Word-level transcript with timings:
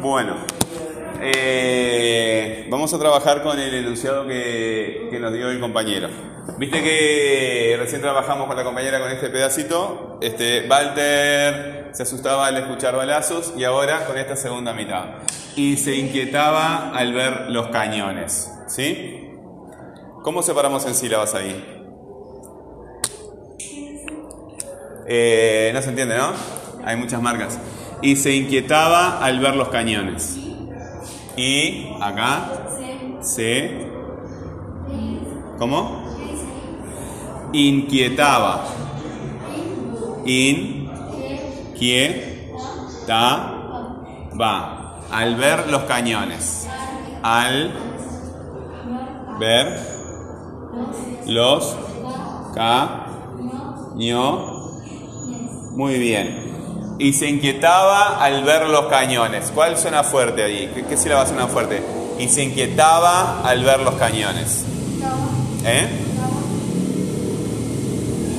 Bueno, 0.00 0.36
eh, 1.20 2.66
vamos 2.68 2.92
a 2.92 2.98
trabajar 2.98 3.42
con 3.42 3.58
el 3.58 3.74
enunciado 3.74 4.26
que, 4.26 5.08
nos 5.20 5.32
dio 5.32 5.48
el 5.50 5.60
compañero. 5.60 6.08
Viste 6.58 6.82
que 6.82 7.76
recién 7.78 8.00
trabajamos 8.00 8.46
con 8.46 8.56
la 8.56 8.64
compañera 8.64 9.00
con 9.00 9.10
este 9.10 9.30
pedacito. 9.30 10.18
Este, 10.20 10.66
Walter 10.68 11.90
se 11.92 12.02
asustaba 12.02 12.46
al 12.46 12.56
escuchar 12.56 12.96
balazos 12.96 13.54
y 13.56 13.64
ahora 13.64 14.04
con 14.06 14.18
esta 14.18 14.36
segunda 14.36 14.72
mitad. 14.72 15.04
Y 15.54 15.76
se 15.76 15.94
inquietaba 15.94 16.90
al 16.90 17.12
ver 17.12 17.50
los 17.50 17.68
cañones. 17.68 18.50
¿Sí? 18.66 19.30
¿Cómo 20.22 20.42
separamos 20.42 20.84
en 20.86 20.94
sílabas 20.94 21.34
ahí? 21.34 21.80
Eh, 25.06 25.70
no 25.72 25.82
se 25.82 25.88
entiende, 25.90 26.16
¿no? 26.16 26.32
Hay 26.84 26.96
muchas 26.96 27.22
marcas. 27.22 27.58
Y 28.02 28.16
se 28.16 28.34
inquietaba 28.34 29.24
al 29.24 29.38
ver 29.40 29.56
los 29.56 29.68
cañones. 29.68 30.38
Y 31.36 31.86
acá 32.00 32.50
se... 33.20 33.86
¿Cómo? 35.58 36.02
Inquietaba. 37.52 38.64
va 44.40 44.98
Al 45.10 45.36
ver 45.36 45.68
los 45.68 45.82
cañones. 45.84 46.66
Al 47.22 47.72
ver 49.38 49.78
los 51.26 51.76
cañones 52.54 53.02
muy 55.74 55.98
bien. 55.98 56.41
Y 56.98 57.12
se 57.12 57.28
inquietaba 57.28 58.22
al 58.22 58.44
ver 58.44 58.68
los 58.68 58.86
cañones. 58.86 59.50
¿Cuál 59.54 59.76
suena 59.76 60.04
fuerte 60.04 60.42
ahí? 60.42 60.70
¿Qué, 60.74 60.84
qué 60.84 60.96
sílaba 60.96 61.26
suena 61.26 61.48
fuerte? 61.48 61.82
Y 62.18 62.28
se 62.28 62.44
inquietaba 62.44 63.42
al 63.42 63.64
ver 63.64 63.80
los 63.80 63.94
cañones. 63.94 64.64
¿Eh? 65.64 65.88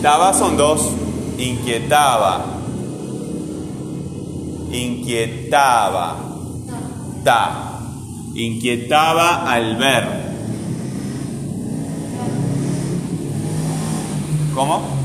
Taba 0.01 0.33
son 0.33 0.57
dos. 0.57 0.89
Inquietaba. 1.37 2.45
Inquietaba. 4.71 6.17
Ta. 7.23 7.79
Inquietaba 8.35 9.51
al 9.51 9.75
ver. 9.75 10.23
¿Cómo? 14.53 15.03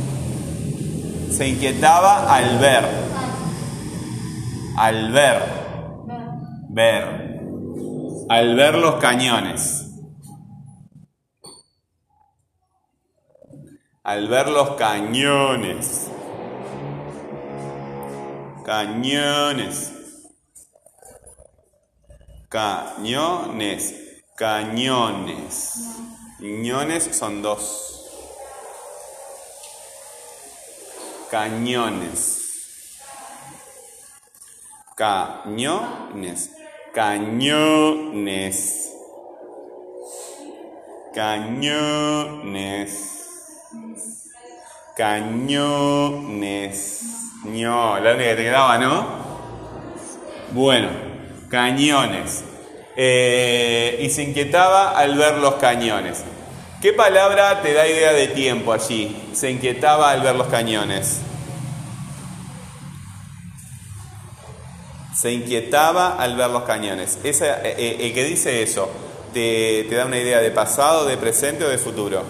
se 1.38 1.46
inquietaba 1.46 2.34
al 2.34 2.58
ver. 2.58 3.07
Al 4.78 5.12
ver. 5.12 5.42
Ver. 6.70 7.40
Al 8.28 8.54
ver 8.54 8.74
los 8.76 8.94
cañones. 8.96 9.90
Al 14.04 14.28
ver 14.28 14.48
los 14.48 14.70
cañones. 14.76 16.08
Cañones. 18.64 19.92
Cañones. 22.48 23.94
Cañones. 24.36 25.74
Cañones 26.38 27.16
son 27.16 27.42
dos. 27.42 27.88
cañones. 31.30 32.47
Cañones. 34.98 36.50
Cañones. 36.92 38.92
Cañones. 41.14 42.90
Cañones. 44.96 47.04
No, 47.44 48.00
la 48.00 48.10
única 48.10 48.30
que 48.30 48.34
te 48.34 48.42
quedaba, 48.42 48.76
¿no? 48.78 49.06
Bueno, 50.50 50.88
cañones. 51.48 52.42
Eh, 52.96 54.00
y 54.02 54.10
se 54.10 54.24
inquietaba 54.24 54.98
al 54.98 55.16
ver 55.16 55.38
los 55.38 55.54
cañones. 55.54 56.24
¿Qué 56.82 56.92
palabra 56.92 57.62
te 57.62 57.72
da 57.72 57.86
idea 57.86 58.12
de 58.12 58.26
tiempo 58.26 58.72
allí? 58.72 59.16
Se 59.32 59.48
inquietaba 59.48 60.10
al 60.10 60.22
ver 60.22 60.34
los 60.34 60.48
cañones. 60.48 61.20
Se 65.18 65.32
inquietaba 65.32 66.14
al 66.14 66.36
ver 66.36 66.48
los 66.50 66.62
cañones. 66.62 67.18
Eh, 67.24 67.32
eh, 67.42 67.96
el 68.02 68.14
que 68.14 68.22
dice 68.22 68.62
eso, 68.62 68.88
te, 69.34 69.84
te 69.88 69.96
da 69.96 70.06
una 70.06 70.16
idea 70.16 70.38
de 70.38 70.52
pasado, 70.52 71.06
de 71.06 71.16
presente 71.16 71.64
o 71.64 71.68
de 71.68 71.76
futuro? 71.76 72.22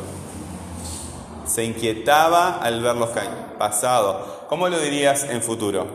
Se 1.46 1.64
inquietaba 1.64 2.56
al 2.56 2.80
ver 2.80 2.96
los 2.96 3.10
cañones. 3.10 3.44
Pasado. 3.58 4.46
¿Cómo 4.48 4.70
lo 4.70 4.80
dirías 4.80 5.24
en 5.24 5.42
futuro? 5.42 5.86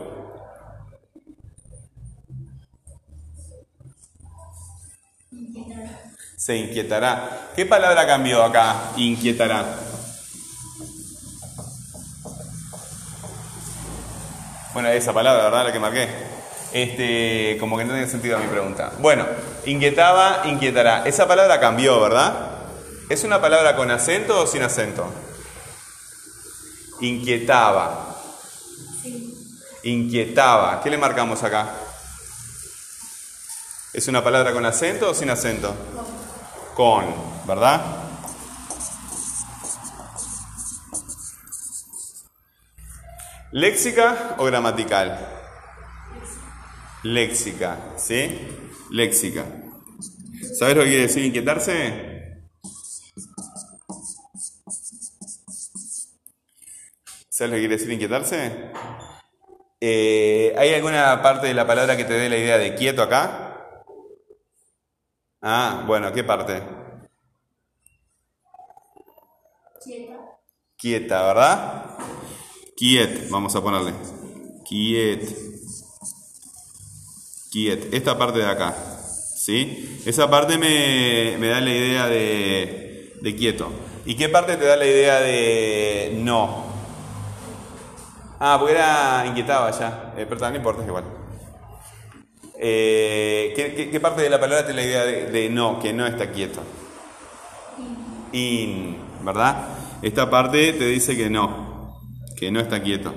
Se 6.36 6.56
inquietará. 6.56 7.50
¿Qué 7.56 7.66
palabra 7.66 8.06
cambió 8.06 8.44
acá? 8.44 8.92
Inquietará. 8.96 9.64
Bueno, 14.72 14.90
esa 14.90 15.12
palabra, 15.12 15.42
¿verdad? 15.42 15.64
La 15.64 15.72
que 15.72 15.80
marqué. 15.80 16.34
Este, 16.74 17.56
como 17.58 17.78
que 17.78 17.84
no 17.84 17.94
tiene 17.94 18.06
sentido 18.06 18.38
mi 18.38 18.48
pregunta. 18.48 18.92
Bueno, 18.98 19.24
inquietaba, 19.64 20.42
inquietará. 20.44 21.06
Esa 21.06 21.26
palabra 21.26 21.58
cambió, 21.58 21.98
¿verdad? 22.02 22.34
¿Es 23.08 23.24
una 23.24 23.40
palabra 23.40 23.76
con 23.76 23.90
acento 23.90 24.42
o 24.42 24.46
sin 24.46 24.62
acento? 24.62 25.10
Inquietaba. 27.00 28.16
Inquietaba. 29.84 30.82
¿Qué 30.82 30.90
le 30.90 30.98
marcamos 30.98 31.42
acá? 31.42 31.70
¿Es 33.94 34.06
una 34.08 34.22
palabra 34.22 34.52
con 34.52 34.66
acento 34.66 35.10
o 35.10 35.14
sin 35.14 35.30
acento? 35.30 35.74
con, 36.74 37.04
¿verdad? 37.46 37.80
¿Léxica 43.52 44.34
o 44.38 44.44
gramatical? 44.44 45.43
Léxica, 47.04 47.92
¿sí? 47.98 48.48
Léxica. 48.90 49.44
¿Sabes 50.58 50.74
lo 50.74 50.82
que 50.82 50.88
quiere 50.88 51.02
decir 51.02 51.24
inquietarse? 51.24 52.42
¿Sabes 57.28 57.50
lo 57.50 57.56
que 57.56 57.60
quiere 57.60 57.76
decir 57.76 57.92
inquietarse? 57.92 58.70
Eh, 59.80 60.54
¿Hay 60.56 60.72
alguna 60.72 61.20
parte 61.20 61.46
de 61.46 61.52
la 61.52 61.66
palabra 61.66 61.94
que 61.94 62.04
te 62.04 62.14
dé 62.14 62.30
la 62.30 62.38
idea 62.38 62.56
de 62.56 62.74
quieto 62.74 63.02
acá? 63.02 63.76
Ah, 65.42 65.84
bueno, 65.86 66.10
¿qué 66.10 66.24
parte? 66.24 66.62
Quieta. 69.84 70.14
Quieta, 70.78 71.22
¿verdad? 71.26 71.98
Quiet, 72.74 73.28
vamos 73.28 73.54
a 73.54 73.62
ponerle. 73.62 73.92
Quiet. 74.64 75.54
Quiet. 77.54 77.94
Esta 77.94 78.18
parte 78.18 78.40
de 78.40 78.46
acá. 78.46 78.74
¿Sí? 79.36 80.00
Esa 80.04 80.28
parte 80.28 80.58
me, 80.58 81.38
da 81.38 81.60
la 81.60 81.70
idea 81.70 82.08
de, 82.08 83.12
de 83.20 83.36
quieto. 83.36 83.70
¿Y 84.04 84.16
qué 84.16 84.28
parte 84.28 84.56
te 84.56 84.64
da 84.64 84.74
la 84.74 84.86
idea 84.86 85.20
de 85.20 86.14
no? 86.16 86.64
Ah, 88.40 88.56
porque 88.58 88.74
era 88.74 89.24
inquietaba 89.28 89.70
ya. 89.70 90.14
Eh, 90.16 90.26
pero 90.28 90.50
no 90.50 90.56
importa, 90.56 90.82
es 90.82 90.88
igual. 90.88 91.04
Eh, 92.58 93.52
¿qué, 93.92 94.00
parte 94.00 94.22
de 94.22 94.30
la 94.30 94.40
palabra 94.40 94.66
tiene 94.66 94.82
la 94.82 94.88
idea 94.88 95.04
de, 95.04 95.48
no, 95.48 95.78
que 95.78 95.92
no 95.92 96.08
está 96.08 96.32
quieto? 96.32 96.60
In, 98.32 98.96
¿verdad? 99.22 99.68
Esta 100.02 100.28
parte 100.28 100.72
te 100.72 100.88
dice 100.88 101.16
que 101.16 101.30
no, 101.30 102.00
que 102.36 102.50
no 102.50 102.58
está 102.58 102.82
quieto. 102.82 103.14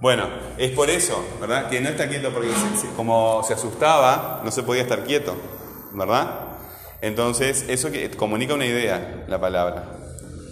Bueno, 0.00 0.28
es 0.56 0.70
por 0.70 0.90
eso, 0.90 1.24
¿verdad? 1.40 1.68
Que 1.68 1.80
no 1.80 1.88
está 1.88 2.08
quieto 2.08 2.30
porque 2.30 2.50
como 2.96 3.42
se 3.42 3.54
asustaba, 3.54 4.42
no 4.44 4.50
se 4.52 4.62
podía 4.62 4.82
estar 4.82 5.02
quieto, 5.02 5.34
¿verdad? 5.92 6.40
Entonces, 7.00 7.64
eso 7.68 7.90
que 7.90 8.08
comunica 8.12 8.54
una 8.54 8.66
idea, 8.66 9.24
la 9.26 9.40
palabra. 9.40 9.84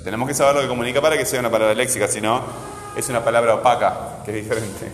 Tenemos 0.02 0.26
que 0.26 0.34
saber 0.34 0.56
lo 0.56 0.62
que 0.62 0.68
comunica 0.68 1.00
para 1.00 1.16
que 1.16 1.24
sea 1.24 1.38
una 1.38 1.50
palabra 1.50 1.74
léxica, 1.74 2.08
si 2.08 2.20
no, 2.20 2.42
es 2.96 3.08
una 3.08 3.24
palabra 3.24 3.54
opaca, 3.54 4.22
que 4.24 4.32
es 4.32 4.44
diferente. 4.44 4.90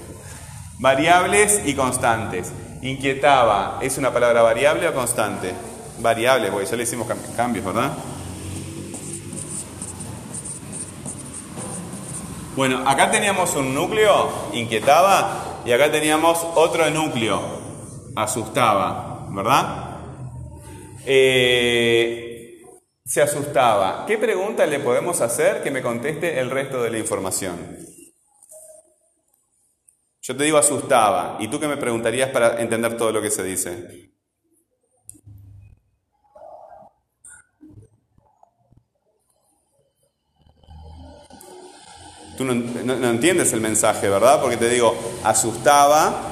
Variables 0.78 1.62
y 1.64 1.74
constantes. 1.74 2.52
Inquietaba, 2.82 3.78
¿es 3.80 3.96
una 3.96 4.12
palabra 4.12 4.42
variable 4.42 4.86
o 4.88 4.92
constante? 4.94 5.54
Variable, 6.00 6.50
porque 6.50 6.66
ya 6.66 6.76
le 6.76 6.82
hicimos 6.82 7.08
cambios, 7.36 7.64
¿verdad? 7.64 7.92
Bueno, 12.54 12.86
acá 12.86 13.10
teníamos 13.10 13.56
un 13.56 13.74
núcleo, 13.74 14.28
inquietaba, 14.52 15.62
y 15.64 15.72
acá 15.72 15.90
teníamos 15.90 16.38
otro 16.54 16.90
núcleo, 16.90 17.40
asustaba, 18.14 19.26
¿verdad? 19.30 20.00
Eh, 21.06 22.60
se 23.04 23.22
asustaba. 23.22 24.04
¿Qué 24.06 24.18
pregunta 24.18 24.66
le 24.66 24.80
podemos 24.80 25.22
hacer 25.22 25.62
que 25.62 25.70
me 25.70 25.80
conteste 25.80 26.40
el 26.40 26.50
resto 26.50 26.82
de 26.82 26.90
la 26.90 26.98
información? 26.98 27.56
Yo 30.20 30.36
te 30.36 30.44
digo 30.44 30.58
asustaba. 30.58 31.38
¿Y 31.40 31.48
tú 31.48 31.58
qué 31.58 31.66
me 31.66 31.78
preguntarías 31.78 32.30
para 32.30 32.60
entender 32.60 32.98
todo 32.98 33.12
lo 33.12 33.22
que 33.22 33.30
se 33.30 33.42
dice? 33.42 34.11
Tú 42.42 42.48
no, 42.48 43.08
entiendes 43.08 43.52
el 43.52 43.60
mensaje, 43.60 44.08
¿verdad? 44.08 44.40
Porque 44.40 44.56
te 44.56 44.68
digo, 44.68 44.96
asustaba 45.22 46.22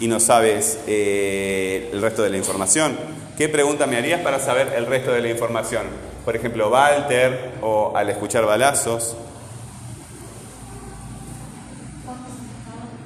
y 0.00 0.08
no 0.08 0.18
sabes 0.18 0.80
eh, 0.88 1.88
el 1.92 2.02
resto 2.02 2.24
de 2.24 2.30
la 2.30 2.36
información. 2.36 2.98
¿Qué 3.38 3.48
pregunta 3.48 3.86
me 3.86 3.96
harías 3.96 4.22
para 4.22 4.40
saber 4.40 4.72
el 4.76 4.86
resto 4.86 5.12
de 5.12 5.20
la 5.20 5.28
información? 5.28 5.86
Por 6.24 6.34
ejemplo, 6.34 6.68
Walter 6.68 7.52
o 7.62 7.96
al 7.96 8.10
escuchar 8.10 8.44
balazos. 8.44 9.16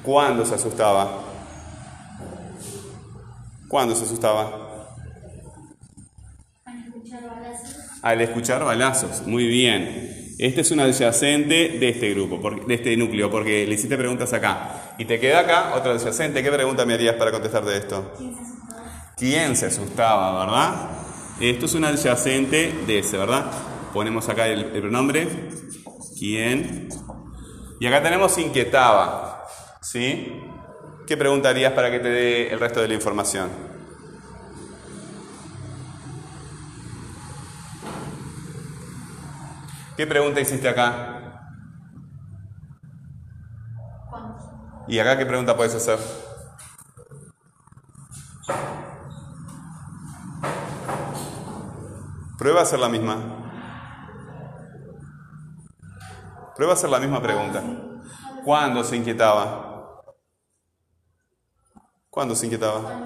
¿Cuándo 0.03 0.47
se 0.47 0.55
asustaba? 0.55 1.19
¿Cuándo 3.69 3.95
se 3.95 4.05
asustaba? 4.05 4.97
Al 6.65 6.87
escuchar 6.87 7.21
balazos. 7.23 7.77
Al 8.01 8.21
escuchar 8.23 8.65
balazos, 8.65 9.27
muy 9.27 9.47
bien. 9.47 10.20
Este 10.41 10.63
es 10.63 10.71
un 10.71 10.81
adyacente 10.81 11.77
de 11.79 11.89
este 11.91 12.15
grupo, 12.15 12.41
de 12.67 12.75
este 12.75 12.97
núcleo, 12.97 13.31
porque 13.31 13.67
le 13.67 13.75
hiciste 13.75 13.99
preguntas 13.99 14.33
acá. 14.33 14.95
Y 14.97 15.05
te 15.05 15.21
queda 15.21 15.41
acá 15.41 15.75
otro 15.75 15.93
adyacente. 15.93 16.43
¿Qué 16.43 16.51
pregunta 16.51 16.87
me 16.87 16.95
harías 16.95 17.17
para 17.17 17.31
contestar 17.31 17.63
de 17.63 17.77
esto? 17.77 18.15
¿Quién 19.19 19.55
se 19.55 19.67
asustaba, 19.67 20.47
verdad? 20.47 20.91
Esto 21.41 21.67
es 21.67 21.75
un 21.75 21.85
adyacente 21.85 22.73
de 22.87 22.99
ese, 23.01 23.19
¿verdad? 23.19 23.51
Ponemos 23.93 24.31
acá 24.31 24.49
el, 24.49 24.61
el 24.61 24.81
pronombre. 24.81 25.29
¿Quién? 26.19 26.89
Y 27.79 27.87
acá 27.87 28.03
tenemos 28.03 28.39
inquietaba. 28.39 29.47
¿Sí? 29.83 30.41
¿Qué 31.07 31.19
preguntarías 31.19 31.75
para 31.75 31.91
que 31.91 31.99
te 31.99 32.09
dé 32.09 32.49
el 32.51 32.59
resto 32.59 32.81
de 32.81 32.89
la 32.89 32.95
información? 32.95 33.51
¿Qué 40.01 40.07
pregunta 40.07 40.41
hiciste 40.41 40.67
acá? 40.67 41.45
¿Y 44.89 44.99
acá 44.99 45.19
qué 45.19 45.27
pregunta 45.27 45.55
puedes 45.55 45.75
hacer? 45.75 45.99
Prueba 52.39 52.61
a 52.61 52.63
hacer 52.63 52.79
la 52.79 52.89
misma. 52.89 53.19
Prueba 56.57 56.73
a 56.73 56.77
hacer 56.77 56.89
la 56.89 56.99
misma 56.99 57.21
pregunta. 57.21 57.63
¿Cuándo 58.43 58.83
se 58.83 58.97
inquietaba? 58.97 60.03
¿Cuándo 62.09 62.35
se 62.35 62.47
inquietaba? 62.47 63.05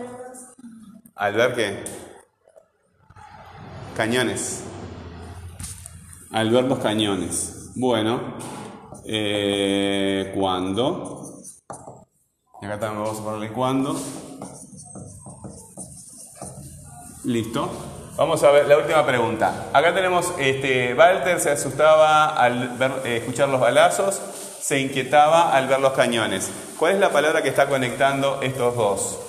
Al 1.17 1.35
ver 1.35 1.55
qué? 1.57 1.85
Cañones 3.97 4.65
al 6.35 6.51
ver 6.51 6.65
los 6.65 6.81
cañones. 6.81 7.71
Bueno, 7.77 8.35
eh, 9.07 10.33
¿cuándo? 10.37 11.33
Y 12.61 12.67
acá 12.67 12.81
también 12.81 13.05
vamos 13.05 13.21
a 13.21 13.25
ponerle 13.25 13.53
cuándo. 13.53 13.97
Listo. 17.23 17.71
Vamos 18.17 18.43
a 18.43 18.51
ver 18.51 18.67
la 18.67 18.79
última 18.79 19.07
pregunta. 19.07 19.69
Acá 19.73 19.95
tenemos, 19.95 20.35
este, 20.39 20.95
Walter 20.95 21.39
se 21.39 21.53
asustaba 21.53 22.27
al 22.27 22.79
ver, 22.79 22.91
eh, 23.05 23.19
escuchar 23.19 23.49
los 23.49 23.61
balazos, 23.61 24.21
se 24.61 24.81
inquietaba 24.81 25.53
al 25.55 25.69
ver 25.69 25.79
los 25.79 25.93
cañones. 25.93 26.51
¿Cuál 26.79 26.95
es 26.95 26.99
la 26.99 27.11
palabra 27.11 27.43
que 27.43 27.49
está 27.49 27.69
conectando 27.69 28.43
estos 28.43 28.75
dos? 28.75 29.21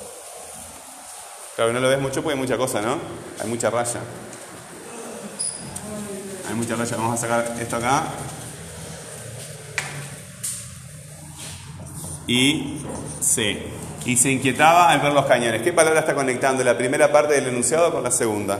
Claro, 1.56 1.72
no 1.72 1.80
lo 1.80 1.88
ves 1.88 2.02
mucho 2.02 2.24
porque 2.24 2.34
hay 2.34 2.40
mucha 2.42 2.57
cosa, 2.57 2.81
¿no? 2.81 2.98
Hay 3.40 3.48
mucha 3.48 3.69
raya 3.69 4.02
hay 6.56 6.62
mucha 6.62 6.75
raya. 6.75 6.98
Vamos 6.98 7.19
a 7.19 7.22
sacar 7.22 7.56
esto 7.60 7.75
acá. 7.75 8.04
Y 12.28 12.81
C. 13.19 13.63
Y 14.06 14.18
se 14.18 14.31
inquietaba 14.31 14.90
al 14.90 15.00
ver 15.02 15.13
los 15.13 15.25
cañones. 15.25 15.62
¿Qué 15.62 15.74
palabra 15.74 16.00
está 16.00 16.16
conectando 16.16 16.63
la 16.63 16.78
primera 16.78 17.12
parte 17.12 17.34
del 17.34 17.48
enunciado 17.48 17.92
con 17.92 18.04
la 18.04 18.12
segunda? 18.12 18.60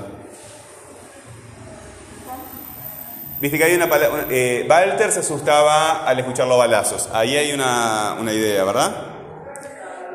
Viste 3.39 3.57
que 3.57 3.63
hay 3.63 3.75
una 3.75 3.88
palabra. 3.88 4.25
Eh, 4.30 4.65
Walter 4.69 5.12
se 5.12 5.19
asustaba 5.19 6.06
al 6.06 6.19
escuchar 6.19 6.47
los 6.47 6.57
balazos. 6.57 7.09
Ahí 7.13 7.36
hay 7.38 7.53
una 7.53 8.18
idea, 8.31 8.63
¿verdad? 8.63 8.95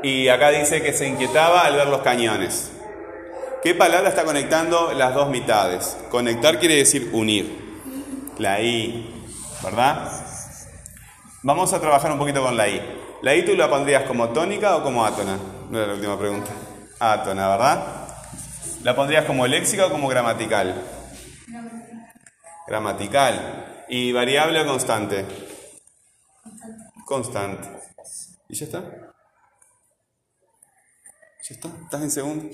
Y 0.02 0.28
acá 0.28 0.50
dice 0.50 0.82
que 0.82 0.92
se 0.92 1.06
inquietaba 1.06 1.62
al 1.62 1.76
ver 1.76 1.86
los 1.86 2.00
cañones. 2.02 2.72
¿Qué 3.62 3.74
palabra 3.74 4.08
está 4.08 4.24
conectando 4.24 4.92
las 4.92 5.14
dos 5.14 5.28
mitades? 5.28 5.96
Conectar 6.10 6.58
quiere 6.58 6.76
decir 6.76 7.10
unir. 7.12 7.69
La 8.40 8.58
I, 8.58 9.06
¿verdad? 9.62 10.10
Vamos 11.42 11.74
a 11.74 11.80
trabajar 11.80 12.10
un 12.10 12.18
poquito 12.18 12.42
con 12.42 12.56
la 12.56 12.66
I. 12.70 12.80
¿La 13.20 13.34
I 13.34 13.44
tú 13.44 13.54
la 13.54 13.68
pondrías 13.68 14.04
como 14.04 14.30
tónica 14.30 14.76
o 14.76 14.82
como 14.82 15.04
átona? 15.04 15.38
No 15.68 15.76
era 15.76 15.88
la 15.88 15.92
última 15.92 16.18
pregunta. 16.18 16.50
Átona, 16.98 17.48
¿verdad? 17.48 18.08
¿La 18.82 18.96
pondrías 18.96 19.26
como 19.26 19.46
léxica 19.46 19.84
o 19.84 19.90
como 19.90 20.08
gramatical? 20.08 20.74
Gramatical. 22.66 23.84
¿Y 23.90 24.10
variable 24.12 24.62
o 24.62 24.66
constante? 24.66 25.26
Constante. 27.04 27.68
¿Y 28.48 28.54
ya 28.54 28.64
está? 28.64 28.80
¿Ya 31.42 31.54
está? 31.54 31.68
¿Estás 31.84 32.00
en 32.00 32.10
segundo? 32.10 32.48